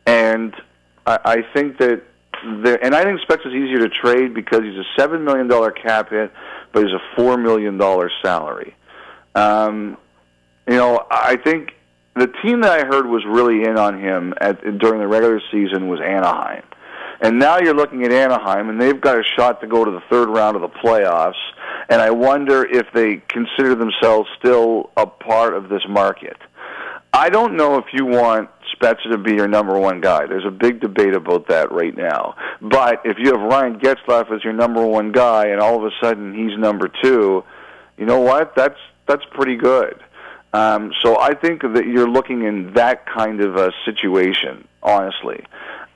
And 0.07 0.55
I, 1.07 1.19
I 1.25 1.43
think 1.53 1.79
that 1.79 2.03
the 2.43 2.79
and 2.81 2.95
I 2.95 3.03
think 3.03 3.21
Spezza's 3.21 3.55
easier 3.55 3.79
to 3.79 3.89
trade 3.89 4.35
because 4.35 4.63
he's 4.63 4.79
a 4.79 4.85
seven 4.97 5.25
million 5.25 5.49
dollar 5.49 5.73
cap 5.73 6.11
hit, 6.11 6.33
but 6.73 6.85
he's 6.85 6.93
a 6.93 7.03
four 7.17 7.37
million 7.37 7.77
dollar 7.77 8.11
salary. 8.23 8.77
Um, 9.35 9.97
you 10.69 10.77
know, 10.77 11.05
I 11.11 11.37
think 11.37 11.75
the 12.15 12.29
team 12.43 12.61
that 12.61 12.73
I 12.73 12.87
heard 12.87 13.07
was 13.07 13.25
really 13.27 13.63
in 13.63 13.77
on 13.79 14.01
him 14.01 14.35
at 14.41 14.61
during 14.79 15.01
the 15.01 15.09
regular 15.09 15.41
season 15.51 15.89
was 15.89 16.01
Anaheim. 16.01 16.63
And 17.21 17.39
now 17.39 17.59
you're 17.59 17.75
looking 17.75 18.05
at 18.05 18.13
Anaheim, 18.13 18.69
and 18.69 18.81
they've 18.81 19.01
got 19.01 19.19
a 19.19 19.25
shot 19.37 19.61
to 19.63 19.67
go 19.67 19.85
to 19.85 19.91
the 19.91 20.03
third 20.09 20.29
round 20.29 20.55
of 20.55 20.63
the 20.63 20.69
playoffs. 20.69 21.35
And 21.89 22.03
I 22.03 22.11
wonder 22.11 22.65
if 22.65 22.87
they 22.93 23.23
consider 23.29 23.75
themselves 23.75 24.29
still 24.39 24.91
a 24.97 25.07
part 25.07 25.55
of 25.55 25.69
this 25.69 25.83
market. 25.89 26.37
I 27.13 27.31
don't 27.31 27.57
know 27.57 27.79
if 27.79 27.87
you 27.93 28.05
want 28.05 28.51
Spezza 28.75 29.11
to 29.11 29.19
be 29.19 29.33
your 29.33 29.49
number 29.49 29.79
one 29.79 30.01
guy. 30.01 30.27
There's 30.27 30.45
a 30.45 30.51
big 30.51 30.81
debate 30.81 31.15
about 31.15 31.49
that 31.49 31.73
right 31.73 31.97
now. 31.97 32.37
But 32.61 33.01
if 33.05 33.17
you 33.19 33.33
have 33.33 33.41
Ryan 33.41 33.81
Getzlaf 33.81 34.31
as 34.31 34.45
your 34.45 34.53
number 34.53 34.85
one 34.87 35.13
guy, 35.13 35.47
and 35.47 35.61
all 35.61 35.77
of 35.77 35.85
a 35.85 35.91
sudden 36.03 36.35
he's 36.35 36.59
number 36.59 36.91
two, 37.03 37.43
you 37.97 38.07
know 38.07 38.21
what? 38.21 38.55
That's 38.55 38.79
that's 39.07 39.25
pretty 39.33 39.57
good. 39.57 39.99
Um, 40.53 40.93
so 41.03 41.19
I 41.19 41.35
think 41.35 41.63
that 41.63 41.87
you're 41.87 42.09
looking 42.09 42.45
in 42.45 42.75
that 42.75 43.07
kind 43.07 43.41
of 43.41 43.57
a 43.57 43.73
situation, 43.85 44.67
honestly. 44.83 45.45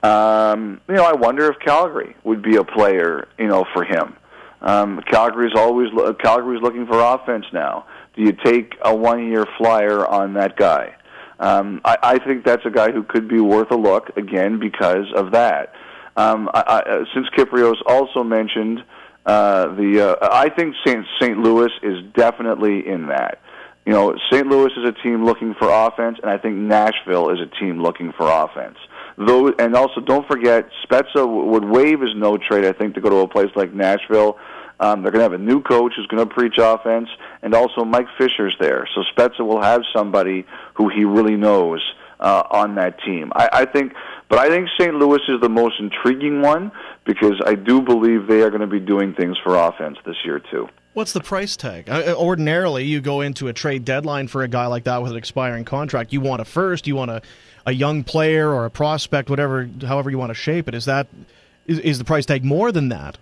Um, 0.01 0.81
you 0.87 0.95
know, 0.95 1.05
I 1.05 1.13
wonder 1.13 1.49
if 1.49 1.59
Calgary 1.59 2.15
would 2.23 2.41
be 2.41 2.57
a 2.57 2.63
player, 2.63 3.27
you 3.37 3.47
know, 3.47 3.65
for 3.73 3.83
him. 3.83 4.15
Um, 4.63 5.01
Calgary's 5.11 5.53
always 5.55 5.89
Calgary's 6.19 6.61
looking 6.61 6.87
for 6.87 6.99
offense 6.99 7.45
now. 7.53 7.85
Do 8.15 8.23
you 8.23 8.31
take 8.31 8.75
a 8.81 8.95
one-year 8.95 9.45
flyer 9.57 10.07
on 10.07 10.33
that 10.35 10.55
guy? 10.55 10.95
Um, 11.39 11.81
I, 11.83 11.97
I 12.01 12.19
think 12.19 12.45
that's 12.45 12.65
a 12.65 12.69
guy 12.69 12.91
who 12.91 13.03
could 13.03 13.27
be 13.27 13.39
worth 13.39 13.71
a 13.71 13.75
look 13.75 14.15
again 14.15 14.59
because 14.59 15.11
of 15.15 15.31
that. 15.31 15.73
Um, 16.15 16.49
I, 16.53 16.61
I, 16.61 16.79
uh, 16.79 17.05
since 17.13 17.27
Kypreos 17.35 17.81
also 17.85 18.23
mentioned 18.23 18.83
uh, 19.25 19.73
the, 19.75 20.17
uh, 20.21 20.29
I 20.31 20.49
think 20.49 20.75
St. 20.85 21.05
St. 21.19 21.37
Louis 21.37 21.71
is 21.81 22.03
definitely 22.15 22.87
in 22.87 23.07
that. 23.07 23.39
You 23.85 23.91
know, 23.91 24.15
St. 24.31 24.47
Louis 24.47 24.71
is 24.77 24.87
a 24.87 24.93
team 25.03 25.25
looking 25.25 25.55
for 25.55 25.69
offense, 25.69 26.17
and 26.21 26.31
I 26.31 26.37
think 26.37 26.55
Nashville 26.55 27.29
is 27.31 27.39
a 27.39 27.59
team 27.59 27.81
looking 27.81 28.13
for 28.13 28.29
offense. 28.29 28.77
Though, 29.17 29.49
and 29.59 29.75
also 29.75 30.01
don't 30.01 30.27
forget, 30.27 30.69
Spezza 30.85 31.27
would 31.27 31.65
waive 31.65 32.01
his 32.01 32.15
no 32.15 32.37
trade. 32.37 32.65
I 32.65 32.71
think 32.71 32.95
to 32.95 33.01
go 33.01 33.09
to 33.09 33.17
a 33.17 33.27
place 33.27 33.49
like 33.55 33.73
Nashville. 33.73 34.37
Um, 34.83 35.01
they're 35.01 35.13
going 35.13 35.21
to 35.21 35.31
have 35.31 35.39
a 35.39 35.43
new 35.43 35.61
coach 35.61 35.93
who's 35.95 36.07
going 36.07 36.27
to 36.27 36.33
preach 36.33 36.57
offense, 36.57 37.07
and 37.41 37.55
also 37.55 37.85
Mike 37.85 38.07
Fisher's 38.17 38.53
there. 38.59 38.85
So 38.93 39.03
Spezza 39.15 39.39
will 39.39 39.61
have 39.61 39.83
somebody 39.95 40.45
who 40.73 40.89
he 40.89 41.05
really 41.05 41.37
knows 41.37 41.81
uh, 42.19 42.43
on 42.51 42.75
that 42.75 43.01
team. 43.01 43.31
I, 43.33 43.49
I 43.53 43.65
think, 43.65 43.93
but 44.27 44.39
I 44.39 44.49
think 44.49 44.67
St. 44.77 44.93
Louis 44.93 45.21
is 45.29 45.39
the 45.39 45.47
most 45.47 45.79
intriguing 45.79 46.41
one 46.41 46.69
because 47.05 47.41
I 47.45 47.55
do 47.55 47.81
believe 47.81 48.27
they 48.27 48.41
are 48.41 48.49
going 48.49 48.59
to 48.59 48.67
be 48.67 48.81
doing 48.81 49.13
things 49.13 49.37
for 49.41 49.55
offense 49.55 49.97
this 50.05 50.17
year 50.25 50.39
too. 50.51 50.67
What's 50.95 51.13
the 51.13 51.21
price 51.21 51.55
tag? 51.55 51.89
Ordinarily, 51.89 52.83
you 52.83 52.99
go 52.99 53.21
into 53.21 53.47
a 53.47 53.53
trade 53.53 53.85
deadline 53.85 54.27
for 54.27 54.43
a 54.43 54.49
guy 54.49 54.67
like 54.67 54.83
that 54.83 55.01
with 55.01 55.11
an 55.11 55.17
expiring 55.17 55.63
contract. 55.63 56.11
You 56.11 56.19
want 56.19 56.41
a 56.41 56.45
first, 56.45 56.87
you 56.87 56.95
want 56.97 57.09
a 57.09 57.21
a 57.65 57.71
young 57.71 58.03
player 58.03 58.49
or 58.49 58.65
a 58.65 58.69
prospect, 58.69 59.29
whatever, 59.29 59.69
however 59.87 60.09
you 60.09 60.17
want 60.17 60.31
to 60.31 60.35
shape 60.35 60.67
it. 60.67 60.75
Is 60.75 60.83
that 60.85 61.07
is, 61.65 61.79
is 61.79 61.97
the 61.97 62.03
price 62.03 62.25
tag 62.25 62.43
more 62.43 62.73
than 62.73 62.89
that? 62.89 63.17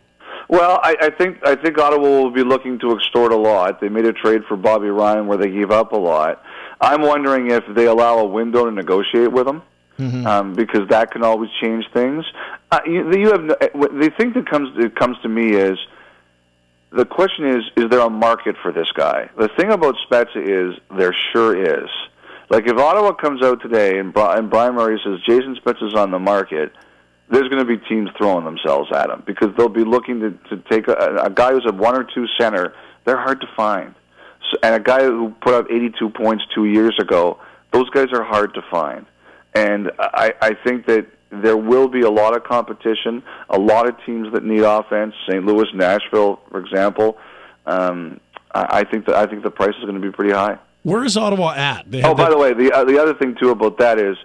Well, 0.51 0.81
I, 0.84 0.98
I 1.03 1.10
think 1.12 1.38
I 1.46 1.55
think 1.55 1.77
Ottawa 1.77 2.03
will 2.03 2.29
be 2.29 2.43
looking 2.43 2.77
to 2.79 2.91
extort 2.98 3.31
a 3.31 3.38
lot. 3.38 3.79
They 3.79 3.88
made 3.88 4.03
a 4.03 4.12
trade 4.12 4.41
for 4.50 4.58
Bobby 4.58 4.89
Ryan 4.89 5.25
where 5.27 5.38
they 5.38 5.50
gave 5.50 5.72
up 5.72 5.93
a 5.93 5.98
lot. 5.98 6.43
I'm 6.81 7.01
wondering 7.01 7.50
if 7.50 7.63
they 7.74 7.86
allow 7.86 8.17
a 8.17 8.25
window 8.25 8.65
to 8.65 8.72
negotiate 8.72 9.31
with 9.31 9.48
him, 9.48 9.62
mm-hmm. 9.98 10.27
um, 10.27 10.53
because 10.53 10.89
that 10.89 11.12
can 11.12 11.24
always 11.24 11.50
change 11.62 11.86
things. 11.93 12.25
Uh, 12.70 12.81
you, 12.86 13.17
you 13.17 13.31
have 13.31 13.48
the 13.48 14.12
thing 14.17 14.34
that 14.34 14.46
comes 14.50 14.77
that 14.77 14.93
comes 14.98 15.17
to 15.22 15.29
me 15.29 15.51
is 15.51 15.79
the 16.91 17.05
question 17.05 17.48
is 17.48 17.63
is 17.77 17.89
there 17.89 18.01
a 18.01 18.10
market 18.10 18.58
for 18.62 18.74
this 18.74 18.91
guy? 18.91 19.29
The 19.38 19.48
thing 19.58 19.72
about 19.72 19.96
Spezza 20.05 20.36
is 20.36 20.77
there 20.98 21.15
sure 21.31 21.55
is. 21.84 21.89
Like 22.50 22.67
if 22.67 22.77
Ottawa 22.77 23.13
comes 23.13 23.41
out 23.41 23.62
today 23.62 24.00
and, 24.00 24.13
and 24.13 24.50
Bryan 24.50 24.75
Murray 24.75 25.00
says 25.01 25.22
Jason 25.25 25.55
Spezza's 25.55 25.96
on 25.96 26.12
the 26.12 26.20
market 26.20 26.74
there's 27.31 27.47
going 27.47 27.65
to 27.65 27.65
be 27.65 27.77
teams 27.77 28.09
throwing 28.17 28.45
themselves 28.45 28.91
at 28.93 29.09
him 29.09 29.23
because 29.25 29.50
they'll 29.57 29.69
be 29.69 29.83
looking 29.83 30.19
to, 30.19 30.31
to 30.50 30.63
take 30.69 30.88
a, 30.88 31.23
a 31.23 31.29
guy 31.29 31.51
who's 31.51 31.65
a 31.67 31.73
one 31.73 31.95
or 31.95 32.03
two 32.03 32.25
center. 32.39 32.73
They're 33.05 33.17
hard 33.17 33.41
to 33.41 33.47
find, 33.55 33.95
so, 34.51 34.57
and 34.61 34.75
a 34.75 34.79
guy 34.79 35.03
who 35.03 35.33
put 35.41 35.53
up 35.53 35.65
82 35.69 36.09
points 36.09 36.43
two 36.53 36.65
years 36.65 36.95
ago. 37.00 37.39
Those 37.71 37.89
guys 37.89 38.07
are 38.13 38.23
hard 38.23 38.53
to 38.55 38.61
find, 38.69 39.05
and 39.55 39.91
I, 39.97 40.33
I 40.41 40.51
think 40.63 40.85
that 40.88 41.07
there 41.31 41.55
will 41.55 41.88
be 41.88 42.01
a 42.01 42.09
lot 42.11 42.35
of 42.35 42.43
competition. 42.43 43.23
A 43.50 43.57
lot 43.57 43.88
of 43.88 43.95
teams 44.05 44.33
that 44.33 44.43
need 44.43 44.61
offense. 44.61 45.15
St. 45.29 45.45
Louis, 45.45 45.67
Nashville, 45.73 46.41
for 46.51 46.59
example. 46.59 47.17
Um, 47.65 48.19
I, 48.53 48.79
I 48.79 48.83
think 48.83 49.05
that 49.05 49.15
I 49.15 49.25
think 49.27 49.43
the 49.43 49.51
price 49.51 49.73
is 49.77 49.83
going 49.83 49.95
to 49.95 50.01
be 50.01 50.11
pretty 50.11 50.33
high. 50.33 50.59
Where 50.83 51.05
is 51.05 51.15
Ottawa 51.15 51.53
at? 51.53 51.85
oh, 52.03 52.15
by 52.15 52.29
the 52.29 52.38
way, 52.38 52.53
the 52.53 52.71
uh, 52.73 52.83
the 52.83 53.01
other 53.01 53.13
thing 53.13 53.35
too 53.39 53.51
about 53.51 53.77
that 53.77 54.00
is 54.00 54.17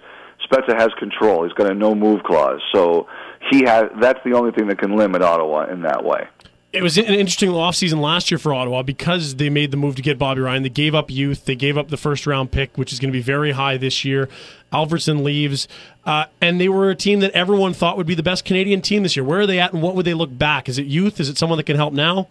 Spezza 0.45 0.77
has 0.77 0.89
control. 0.99 1.43
He's 1.43 1.53
got 1.53 1.69
a 1.69 1.73
no 1.73 1.95
move 1.95 2.23
clause, 2.23 2.61
so 2.73 3.07
he 3.51 3.63
has. 3.63 3.85
That's 3.99 4.19
the 4.23 4.33
only 4.33 4.51
thing 4.51 4.67
that 4.67 4.79
can 4.79 4.95
limit 4.95 5.21
Ottawa 5.21 5.71
in 5.71 5.81
that 5.81 6.03
way. 6.03 6.27
It 6.73 6.83
was 6.83 6.97
an 6.97 7.05
interesting 7.05 7.49
offseason 7.49 8.01
last 8.01 8.29
year 8.29 8.37
for 8.37 8.53
Ottawa 8.53 8.83
because 8.83 9.35
they 9.35 9.49
made 9.49 9.71
the 9.71 9.77
move 9.77 9.95
to 9.95 10.01
get 10.01 10.19
Bobby 10.19 10.41
Ryan. 10.41 10.63
They 10.63 10.69
gave 10.69 10.93
up 10.93 11.09
youth. 11.09 11.45
They 11.45 11.55
gave 11.55 11.77
up 11.77 11.87
the 11.87 11.97
first 11.97 12.27
round 12.27 12.51
pick, 12.51 12.77
which 12.77 12.91
is 12.91 12.99
going 12.99 13.11
to 13.11 13.17
be 13.17 13.21
very 13.21 13.53
high 13.53 13.77
this 13.77 14.03
year. 14.03 14.27
Alfredsson 14.71 15.23
leaves, 15.23 15.67
uh, 16.05 16.25
and 16.41 16.59
they 16.59 16.67
were 16.67 16.89
a 16.89 16.95
team 16.95 17.21
that 17.21 17.31
everyone 17.31 17.73
thought 17.73 17.95
would 17.95 18.05
be 18.05 18.15
the 18.15 18.23
best 18.23 18.43
Canadian 18.43 18.81
team 18.81 19.03
this 19.03 19.15
year. 19.15 19.23
Where 19.23 19.39
are 19.39 19.47
they 19.47 19.59
at, 19.59 19.71
and 19.73 19.81
what 19.81 19.95
would 19.95 20.05
they 20.05 20.13
look 20.13 20.37
back? 20.37 20.67
Is 20.67 20.77
it 20.77 20.85
youth? 20.85 21.21
Is 21.21 21.29
it 21.29 21.37
someone 21.37 21.57
that 21.57 21.65
can 21.65 21.77
help 21.77 21.93
now? 21.93 22.27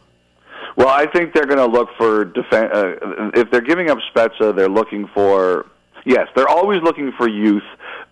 Well, 0.76 0.88
I 0.88 1.06
think 1.06 1.32
they're 1.32 1.46
going 1.46 1.58
to 1.58 1.66
look 1.66 1.88
for 1.96 2.26
defense. 2.26 2.70
Uh, 2.74 3.30
if 3.34 3.50
they're 3.50 3.62
giving 3.62 3.90
up 3.90 3.98
Spezza, 4.14 4.54
they're 4.54 4.68
looking 4.68 5.08
for 5.14 5.64
yes, 6.04 6.28
they're 6.36 6.48
always 6.48 6.82
looking 6.82 7.12
for 7.12 7.28
youth 7.28 7.64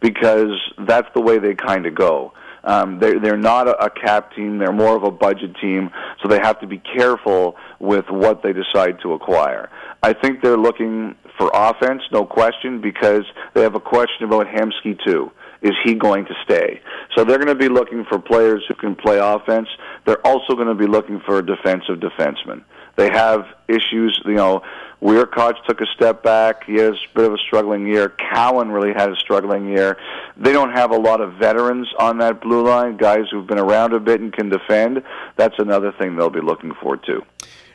because 0.04 0.60
that's 0.86 1.08
the 1.14 1.20
way 1.22 1.38
they 1.38 1.54
kind 1.54 1.86
of 1.86 1.94
go. 1.94 2.34
Um, 2.62 2.98
they're, 2.98 3.18
they're 3.18 3.38
not 3.38 3.68
a, 3.68 3.86
a 3.86 3.88
cap 3.88 4.34
team. 4.34 4.58
They're 4.58 4.70
more 4.70 4.94
of 4.94 5.02
a 5.02 5.10
budget 5.10 5.56
team, 5.62 5.90
so 6.20 6.28
they 6.28 6.38
have 6.38 6.60
to 6.60 6.66
be 6.66 6.78
careful 6.78 7.56
with 7.78 8.04
what 8.10 8.42
they 8.42 8.52
decide 8.52 9.00
to 9.02 9.14
acquire. 9.14 9.70
I 10.02 10.12
think 10.12 10.42
they're 10.42 10.58
looking 10.58 11.14
for 11.38 11.50
offense, 11.54 12.02
no 12.12 12.26
question, 12.26 12.82
because 12.82 13.24
they 13.54 13.62
have 13.62 13.74
a 13.74 13.80
question 13.80 14.24
about 14.24 14.46
Hemsky 14.46 15.02
too. 15.06 15.30
Is 15.62 15.72
he 15.84 15.94
going 15.94 16.26
to 16.26 16.34
stay? 16.44 16.82
So 17.16 17.24
they're 17.24 17.38
going 17.38 17.48
to 17.48 17.54
be 17.54 17.70
looking 17.70 18.04
for 18.06 18.18
players 18.18 18.62
who 18.68 18.74
can 18.74 18.94
play 18.94 19.18
offense. 19.18 19.68
They're 20.04 20.26
also 20.26 20.54
going 20.54 20.68
to 20.68 20.74
be 20.74 20.86
looking 20.86 21.22
for 21.24 21.38
a 21.38 21.46
defensive 21.46 22.00
defenseman. 22.00 22.62
They 22.96 23.08
have 23.10 23.46
issues, 23.68 24.20
you 24.26 24.34
know, 24.34 24.62
Wiercioch 25.02 25.64
took 25.66 25.80
a 25.80 25.86
step 25.86 26.22
back. 26.22 26.64
He 26.64 26.76
has 26.76 26.94
a 26.94 27.14
bit 27.14 27.26
of 27.26 27.34
a 27.34 27.38
struggling 27.38 27.86
year. 27.86 28.14
Cowen 28.32 28.70
really 28.70 28.92
had 28.92 29.10
a 29.10 29.16
struggling 29.16 29.68
year. 29.68 29.98
They 30.36 30.52
don't 30.52 30.72
have 30.72 30.90
a 30.90 30.96
lot 30.96 31.20
of 31.20 31.34
veterans 31.34 31.88
on 31.98 32.18
that 32.18 32.40
blue 32.40 32.66
line, 32.66 32.96
guys 32.96 33.26
who've 33.30 33.46
been 33.46 33.58
around 33.58 33.92
a 33.92 34.00
bit 34.00 34.20
and 34.20 34.32
can 34.32 34.48
defend. 34.48 35.02
That's 35.36 35.58
another 35.58 35.92
thing 35.92 36.16
they'll 36.16 36.30
be 36.30 36.40
looking 36.40 36.72
for, 36.80 36.96
too. 36.96 37.22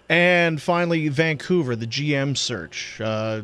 And 0.08 0.60
finally, 0.62 1.08
Vancouver, 1.10 1.76
the 1.76 1.86
GM 1.86 2.36
search. 2.36 3.00
Uh, 3.00 3.42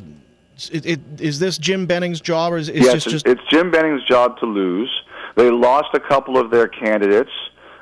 it, 0.72 0.86
it, 0.86 1.00
is 1.20 1.38
this 1.39 1.58
Jim 1.58 1.86
Benning's 1.86 2.22
job, 2.22 2.53
or 2.53 2.58
is 2.58 2.70
it 2.70 2.77
yes, 2.77 3.03
just... 3.03 3.27
it's 3.27 3.41
Jim 3.50 3.70
Benning's 3.70 4.03
job 4.05 4.39
to 4.39 4.46
lose. 4.46 4.89
They 5.36 5.51
lost 5.51 5.89
a 5.94 6.00
couple 6.00 6.38
of 6.38 6.50
their 6.50 6.67
candidates. 6.67 7.32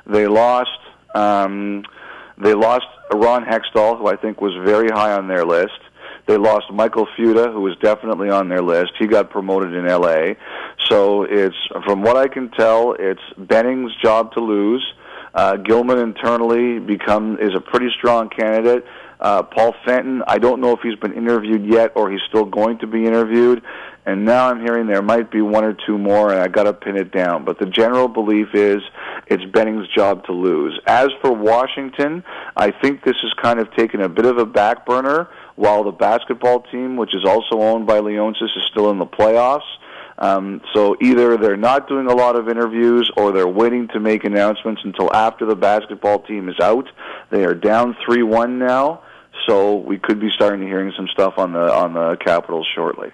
They 0.06 0.26
lost... 0.26 0.78
Um, 1.14 1.84
they 2.36 2.52
lost 2.52 2.86
Ron 3.12 3.44
Hextall, 3.44 3.98
who 3.98 4.08
I 4.08 4.16
think 4.16 4.40
was 4.40 4.54
very 4.64 4.88
high 4.88 5.12
on 5.12 5.28
their 5.28 5.44
list. 5.44 5.78
They 6.26 6.36
lost 6.36 6.66
Michael 6.72 7.06
Futa, 7.18 7.52
who 7.52 7.60
was 7.60 7.76
definitely 7.82 8.30
on 8.30 8.48
their 8.48 8.62
list. 8.62 8.92
He 8.98 9.06
got 9.06 9.30
promoted 9.30 9.74
in 9.74 9.86
L.A. 9.86 10.36
So 10.88 11.24
it's, 11.24 11.56
from 11.84 12.02
what 12.02 12.16
I 12.16 12.28
can 12.28 12.50
tell, 12.50 12.94
it's 12.98 13.20
Benning's 13.36 13.92
job 14.02 14.32
to 14.32 14.40
lose. 14.40 14.84
Uh, 15.34 15.56
Gilman 15.56 15.98
internally 15.98 16.78
become 16.78 17.38
is 17.40 17.54
a 17.54 17.60
pretty 17.60 17.88
strong 17.98 18.30
candidate. 18.30 18.84
Uh, 19.20 19.42
Paul 19.42 19.74
Fenton, 19.84 20.22
I 20.26 20.38
don't 20.38 20.60
know 20.60 20.72
if 20.72 20.80
he's 20.80 20.96
been 20.96 21.14
interviewed 21.14 21.64
yet 21.64 21.92
or 21.96 22.10
he's 22.10 22.20
still 22.28 22.44
going 22.44 22.78
to 22.80 22.86
be 22.86 23.06
interviewed. 23.06 23.62
And 24.06 24.26
now 24.26 24.50
I'm 24.50 24.60
hearing 24.60 24.86
there 24.86 25.00
might 25.02 25.30
be 25.30 25.40
one 25.40 25.64
or 25.64 25.74
two 25.86 25.96
more, 25.96 26.30
and 26.30 26.40
I 26.40 26.48
got 26.48 26.64
to 26.64 26.74
pin 26.74 26.96
it 26.96 27.10
down. 27.10 27.46
But 27.46 27.58
the 27.58 27.64
general 27.64 28.06
belief 28.06 28.48
is 28.52 28.82
it's 29.28 29.44
Benning's 29.46 29.88
job 29.88 30.26
to 30.26 30.32
lose. 30.32 30.78
As 30.86 31.08
for 31.22 31.32
Washington, 31.32 32.22
I 32.54 32.70
think 32.70 33.02
this 33.02 33.16
has 33.22 33.32
kind 33.40 33.60
of 33.60 33.74
taken 33.74 34.02
a 34.02 34.08
bit 34.08 34.26
of 34.26 34.36
a 34.36 34.44
back 34.44 34.84
burner 34.84 35.28
while 35.56 35.84
the 35.84 35.92
basketball 35.92 36.60
team, 36.62 36.96
which 36.96 37.14
is 37.14 37.24
also 37.24 37.60
owned 37.60 37.86
by 37.86 38.00
Leonsis, 38.00 38.56
is 38.56 38.64
still 38.70 38.90
in 38.90 38.98
the 38.98 39.06
playoffs. 39.06 39.62
Um, 40.18 40.60
so 40.72 40.96
either 41.00 41.36
they're 41.36 41.56
not 41.56 41.88
doing 41.88 42.06
a 42.06 42.14
lot 42.14 42.36
of 42.36 42.48
interviews 42.48 43.10
or 43.16 43.32
they're 43.32 43.48
waiting 43.48 43.88
to 43.88 44.00
make 44.00 44.24
announcements 44.24 44.82
until 44.84 45.12
after 45.12 45.44
the 45.44 45.56
basketball 45.56 46.20
team 46.20 46.48
is 46.48 46.58
out. 46.60 46.88
They 47.30 47.44
are 47.44 47.54
down 47.54 47.96
3-1 48.06 48.58
now, 48.58 49.02
so 49.46 49.76
we 49.76 49.98
could 49.98 50.20
be 50.20 50.30
starting 50.30 50.60
to 50.60 50.66
hearing 50.66 50.92
some 50.96 51.08
stuff 51.08 51.34
on 51.36 51.52
the 51.52 51.72
on 51.72 51.94
the 51.94 52.16
Capitals 52.16 52.66
shortly. 52.74 53.10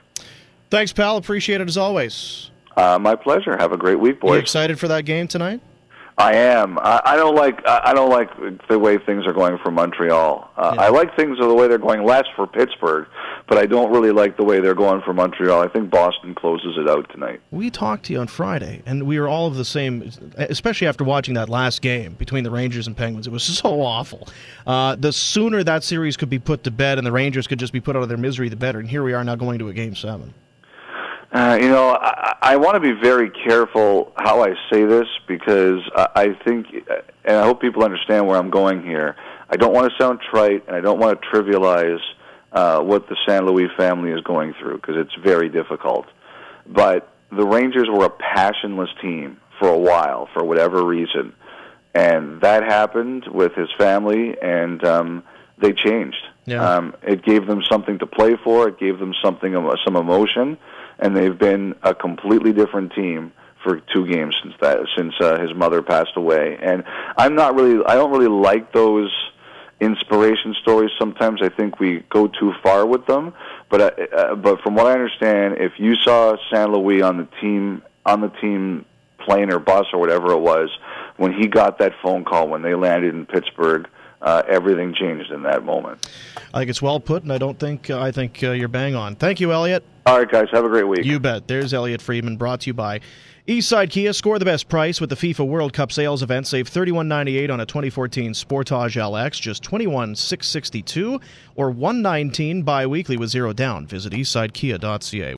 Thanks, 0.69 0.93
pal. 0.93 1.17
Appreciate 1.17 1.61
it 1.61 1.69
as 1.69 1.77
always. 1.77 2.51
Uh, 2.77 2.99
my 2.99 3.17
pleasure. 3.17 3.57
Have 3.57 3.73
a 3.73 3.77
great 3.77 3.99
week, 3.99 4.21
boys. 4.21 4.33
You 4.33 4.39
excited 4.39 4.79
for 4.79 4.89
that 4.89 5.05
game 5.05 5.27
tonight? 5.27 5.61
I 6.21 6.35
am. 6.35 6.79
I, 6.79 7.01
I 7.05 7.17
don't 7.17 7.35
like. 7.35 7.67
I 7.67 7.93
don't 7.95 8.11
like 8.11 8.31
the 8.69 8.79
way 8.79 8.99
things 8.99 9.27
are 9.27 9.33
going 9.33 9.59
for 9.59 9.71
Montreal. 9.71 10.51
Uh, 10.57 10.73
yeah. 10.75 10.83
I 10.83 10.89
like 10.89 11.17
things 11.17 11.39
the 11.39 11.55
way 11.55 11.69
they're 11.69 11.79
going 11.79 12.05
less 12.05 12.25
for 12.37 12.47
Pittsburgh, 12.47 13.07
but 13.49 13.59
I 13.59 13.67
don't 13.67 13.91
really 13.91 14.13
like 14.13 14.37
the 14.37 14.45
way 14.45 14.61
they're 14.61 14.75
going 14.75 15.03
for 15.03 15.13
Montreal. 15.13 15.61
I 15.61 15.69
think 15.69 15.91
Boston 15.91 16.35
closes 16.35 16.77
it 16.77 16.89
out 16.89 17.11
tonight. 17.11 17.41
We 17.51 17.71
talked 17.71 18.05
to 18.07 18.13
you 18.13 18.21
on 18.21 18.27
Friday, 18.27 18.83
and 18.87 19.05
we 19.05 19.19
were 19.19 19.29
all 19.29 19.47
of 19.47 19.57
the 19.57 19.65
same. 19.65 20.11
Especially 20.37 20.87
after 20.87 21.05
watching 21.05 21.35
that 21.35 21.49
last 21.49 21.83
game 21.83 22.15
between 22.15 22.45
the 22.45 22.51
Rangers 22.51 22.87
and 22.87 22.97
Penguins, 22.97 23.27
it 23.27 23.33
was 23.33 23.43
so 23.61 23.81
awful. 23.81 24.29
Uh, 24.67 24.97
the 24.97 25.13
sooner 25.13 25.65
that 25.65 25.85
series 25.85 26.17
could 26.17 26.31
be 26.31 26.39
put 26.39 26.65
to 26.65 26.71
bed 26.71 26.99
and 26.99 27.07
the 27.07 27.13
Rangers 27.13 27.47
could 27.47 27.59
just 27.59 27.73
be 27.73 27.81
put 27.81 27.97
out 27.97 28.03
of 28.03 28.09
their 28.09 28.19
misery, 28.19 28.49
the 28.49 28.57
better. 28.57 28.79
And 28.79 28.89
here 28.89 29.03
we 29.03 29.13
are 29.13 29.25
now 29.25 29.37
going 29.37 29.59
to 29.59 29.69
a 29.69 29.73
game 29.73 29.95
seven. 29.95 30.35
Uh, 31.33 31.57
you 31.61 31.69
know, 31.69 31.97
I, 32.01 32.37
I 32.43 32.57
want 32.57 32.75
to 32.75 32.81
be 32.81 32.93
very 33.01 33.31
careful 33.31 34.13
how 34.17 34.43
I 34.43 34.55
say 34.71 34.85
this 34.85 35.07
because 35.29 35.81
I, 35.95 36.09
I 36.15 36.45
think, 36.45 36.67
and 37.25 37.37
I 37.37 37.45
hope 37.45 37.61
people 37.61 37.85
understand 37.85 38.27
where 38.27 38.37
I'm 38.37 38.51
going 38.51 38.83
here. 38.83 39.15
I 39.49 39.57
don't 39.57 39.73
want 39.73 39.91
to 39.91 40.03
sound 40.03 40.21
trite, 40.29 40.67
and 40.67 40.75
I 40.75 40.81
don't 40.81 40.99
want 40.99 41.21
to 41.21 41.29
trivialize 41.29 42.01
uh, 42.53 42.81
what 42.81 43.09
the 43.09 43.17
St. 43.29 43.45
Louis 43.45 43.69
family 43.77 44.11
is 44.11 44.21
going 44.23 44.55
through 44.61 44.77
because 44.77 44.97
it's 44.97 45.15
very 45.23 45.49
difficult. 45.49 46.07
But 46.67 47.13
the 47.31 47.47
Rangers 47.47 47.89
were 47.89 48.07
a 48.07 48.11
passionless 48.11 48.91
team 49.01 49.37
for 49.61 49.69
a 49.69 49.79
while, 49.79 50.29
for 50.33 50.43
whatever 50.43 50.85
reason, 50.85 51.33
and 51.95 52.41
that 52.41 52.65
happened 52.65 53.27
with 53.29 53.55
his 53.55 53.69
family, 53.79 54.37
and 54.43 54.85
um, 54.85 55.23
they 55.59 55.73
changed. 55.73 56.25
Yeah. 56.47 56.69
Um, 56.69 56.97
it 57.03 57.25
gave 57.25 57.47
them 57.47 57.63
something 57.71 58.01
to 58.01 58.07
play 58.07 58.37
for. 58.43 58.69
It 58.69 58.81
gave 58.81 58.99
them 58.99 59.15
something, 59.23 59.55
some 59.85 59.95
emotion 59.95 60.59
and 61.01 61.17
they've 61.17 61.39
been 61.39 61.75
a 61.83 61.95
completely 61.95 62.53
different 62.53 62.93
team 62.93 63.33
for 63.65 63.81
two 63.93 64.07
games 64.07 64.35
since 64.43 64.55
that 64.61 64.79
since 64.97 65.15
uh, 65.21 65.39
his 65.41 65.55
mother 65.55 65.83
passed 65.83 66.17
away. 66.17 66.59
And 66.63 66.85
I'm 67.17 67.35
not 67.35 67.55
really 67.55 67.85
I 67.85 67.95
don't 67.95 68.11
really 68.11 68.29
like 68.29 68.73
those 68.73 69.11
inspiration 69.81 70.55
stories. 70.63 70.91
Sometimes 70.99 71.41
I 71.43 71.49
think 71.49 71.81
we 71.81 72.05
go 72.11 72.29
too 72.29 72.53
far 72.63 72.87
with 72.87 73.07
them. 73.07 73.33
But 73.69 73.81
uh, 73.81 74.17
uh, 74.17 74.35
but 74.37 74.61
from 74.61 74.75
what 74.75 74.87
I 74.87 74.93
understand, 74.93 75.57
if 75.59 75.73
you 75.79 75.97
saw 75.97 76.37
St. 76.53 76.71
Louis 76.71 77.03
on 77.03 77.17
the 77.17 77.29
team 77.41 77.83
on 78.07 78.21
the 78.21 78.29
team 78.29 78.85
plane 79.19 79.53
or 79.53 79.59
bus 79.59 79.87
or 79.93 80.01
whatever 80.01 80.33
it 80.33 80.41
was 80.41 80.71
when 81.17 81.33
he 81.33 81.47
got 81.47 81.79
that 81.79 81.93
phone 82.03 82.25
call 82.25 82.49
when 82.49 82.63
they 82.63 82.75
landed 82.75 83.15
in 83.15 83.27
Pittsburgh 83.27 83.87
uh, 84.23 84.43
everything 84.49 84.95
changed 84.95 85.31
in 85.31 85.43
that 85.45 85.65
moment. 85.65 86.09
I 86.53 86.59
think 86.59 86.71
it's 86.71 86.83
well 86.83 87.01
put, 87.01 87.23
and 87.23 87.33
I 87.33 87.39
don't 87.39 87.59
think 87.59 87.91
uh, 87.91 88.01
I 88.01 88.11
think 88.11 88.43
uh, 88.43 88.51
you're 88.53 88.69
bang 88.69 88.95
on. 88.95 89.17
Thank 89.17 89.41
you, 89.41 89.53
Elliotte. 89.53 89.85
All 90.07 90.19
right, 90.19 90.31
guys, 90.31 90.49
have 90.53 90.65
a 90.65 90.69
great 90.69 90.89
week. 90.89 91.05
You 91.05 91.21
bet. 91.21 91.47
There's 91.47 91.73
Elliotte 91.73 92.03
Friedman, 92.03 92.37
brought 92.37 92.61
to 92.63 92.67
you 92.69 92.75
by 92.75 93.01
Eastside 93.47 93.91
Kia. 93.91 94.13
Score 94.13 94.39
the 94.39 94.45
best 94.45 94.69
price 94.69 95.01
with 95.01 95.11
the 95.11 95.17
FIFA 95.17 95.47
World 95.47 95.73
Cup 95.73 95.93
sales 95.93 96.23
event. 96.23 96.47
Save 96.47 96.69
thirty-one 96.69 97.09
ninety-eight 97.09 97.51
on 97.51 97.61
a 97.61 97.67
2014 97.67 98.33
Sportage 98.33 98.97
LX, 98.97 99.41
just 99.41 99.63
twenty-one 99.63 100.15
six 100.17 100.49
sixty-two, 100.49 101.21
or 101.55 101.71
one 101.71 102.03
nineteen 102.03 102.63
bi-weekly 102.63 103.17
with 103.17 103.31
zero 103.31 103.53
down. 103.53 103.87
Visit 103.87 104.13
eastsidekia.ca. 104.13 105.29